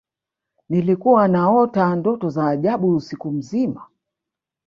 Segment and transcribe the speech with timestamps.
[0.69, 3.85] nilikuwa naota ndoto za ajabu usiku mzima